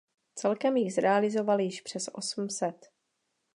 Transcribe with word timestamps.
Celkem 0.35 0.77
jich 0.77 0.93
zrealizoval 0.93 1.59
již 1.61 1.81
přes 1.81 2.09
osm 2.13 2.49
set. 2.49 2.91